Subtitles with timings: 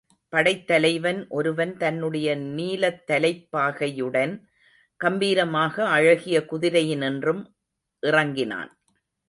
[0.33, 4.33] படைத்தலைவன் ஒருவன் தன்னுடைய நீலத்தலைப்பாகையுடன்
[4.99, 7.41] கம்பீரமாக அழகிய குதிரையினின்றும்
[8.03, 8.71] இறங்கினான்.